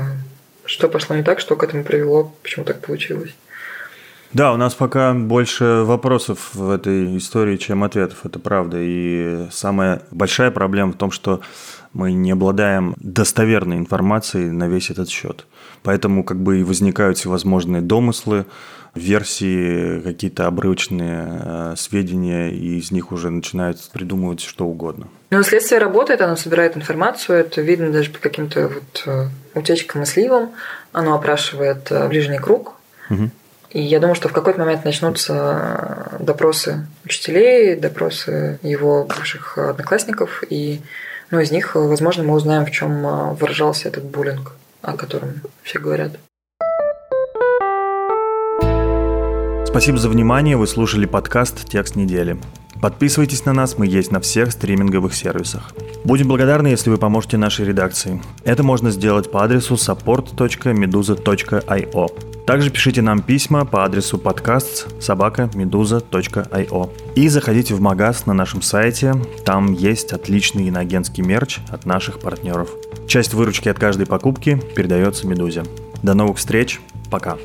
что 0.66 0.90
пошло 0.90 1.16
не 1.16 1.24
так, 1.24 1.40
что 1.40 1.56
к 1.56 1.64
этому 1.64 1.84
привело, 1.84 2.34
почему 2.42 2.66
так 2.66 2.80
получилось. 2.80 3.36
Да, 4.34 4.52
у 4.52 4.58
нас 4.58 4.74
пока 4.74 5.14
больше 5.14 5.84
вопросов 5.86 6.50
в 6.54 6.72
этой 6.72 7.18
истории, 7.18 7.58
чем 7.58 7.84
ответов, 7.84 8.26
это 8.26 8.40
правда. 8.40 8.78
И 8.80 9.48
самая 9.52 10.02
большая 10.10 10.50
проблема 10.50 10.94
в 10.94 10.98
том, 10.98 11.12
что 11.12 11.42
мы 11.94 12.14
не 12.14 12.32
обладаем 12.32 12.96
достоверной 12.98 13.78
информацией 13.78 14.50
на 14.50 14.68
весь 14.68 14.90
этот 14.90 15.10
счет. 15.10 15.46
Поэтому 15.84 16.24
как 16.24 16.42
бы 16.42 16.60
и 16.60 16.64
возникают 16.64 17.20
всевозможные 17.20 17.82
домыслы, 17.84 18.46
версии, 18.96 20.00
какие-то 20.02 20.46
обрывочные 20.48 21.28
э, 21.28 21.74
сведения, 21.78 22.50
и 22.50 22.78
из 22.78 22.92
них 22.92 23.12
уже 23.12 23.32
начинают 23.32 23.80
придумывать 23.92 24.42
что 24.42 24.66
угодно. 24.66 25.08
Ну, 25.32 25.42
следствие 25.42 25.80
работает, 25.80 26.22
оно 26.22 26.36
собирает 26.36 26.78
информацию, 26.78 27.40
это 27.40 27.62
видно 27.62 27.92
даже 27.92 28.12
по 28.12 28.20
каким-то 28.20 28.68
вот 28.68 29.04
э, 29.08 29.28
утечкам 29.56 30.04
и 30.04 30.06
сливам. 30.06 30.52
Оно 30.92 31.16
опрашивает 31.16 31.92
э, 31.92 32.08
ближний 32.08 32.38
круг, 32.38 32.76
Угу. 33.10 33.30
И 33.74 33.82
я 33.82 34.00
думаю, 34.00 34.16
что 34.16 34.30
в 34.30 34.34
какой-то 34.34 34.60
момент 34.60 34.86
начнутся 34.86 36.08
допросы 36.20 36.86
учителей, 37.06 37.76
допросы 37.76 38.60
его 38.62 39.04
бывших 39.04 39.58
одноклассников, 39.58 40.44
и 40.48 40.82
ну, 41.32 41.40
из 41.40 41.50
них, 41.52 41.74
возможно, 41.74 42.24
мы 42.24 42.36
узнаем, 42.36 42.68
в 42.68 42.72
чем 42.72 43.34
выражался 43.34 43.90
этот 43.90 44.04
буллинг, 44.04 44.52
о 44.84 44.96
котором 44.96 45.42
все 45.64 45.80
говорят. 45.80 46.12
Спасибо 49.66 49.98
за 49.98 50.10
внимание. 50.10 50.56
Вы 50.56 50.68
слушали 50.68 51.08
подкаст 51.08 51.68
«Текст 51.68 51.96
недели». 51.96 52.38
Подписывайтесь 52.80 53.44
на 53.46 53.54
нас, 53.54 53.80
мы 53.80 53.88
есть 53.88 54.12
на 54.12 54.20
всех 54.20 54.52
стриминговых 54.52 55.16
сервисах. 55.16 55.72
Будем 56.04 56.28
благодарны, 56.28 56.68
если 56.68 56.92
вы 56.92 56.98
поможете 56.98 57.38
нашей 57.38 57.66
редакции. 57.66 58.22
Это 58.44 58.62
можно 58.62 58.92
сделать 58.92 59.32
по 59.32 59.44
адресу 59.44 59.74
support.meduza.io. 59.76 62.33
Также 62.46 62.70
пишите 62.72 63.02
нам 63.02 63.22
письма 63.22 63.64
по 63.64 63.86
адресу 63.86 64.18
подкаст 64.18 65.02
собака 65.02 65.50
meduza.io. 65.54 66.90
И 67.16 67.28
заходите 67.30 67.74
в 67.74 67.80
магаз 67.80 68.26
на 68.26 68.34
нашем 68.34 68.62
сайте, 68.62 69.14
там 69.46 69.72
есть 69.72 70.12
отличный 70.12 70.68
иноагентский 70.68 71.24
мерч 71.24 71.60
от 71.70 71.86
наших 71.86 72.20
партнеров. 72.20 72.70
Часть 73.08 73.34
выручки 73.34 73.70
от 73.70 73.80
каждой 73.80 74.06
покупки 74.06 74.60
передается 74.76 75.26
Медузе. 75.26 75.64
До 76.02 76.14
новых 76.16 76.38
встреч, 76.38 76.82
пока! 77.10 77.38